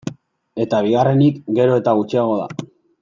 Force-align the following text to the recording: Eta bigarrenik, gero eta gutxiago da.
Eta 0.63 0.79
bigarrenik, 0.87 1.37
gero 1.59 1.77
eta 1.83 1.95
gutxiago 2.01 2.39
da. 2.43 2.51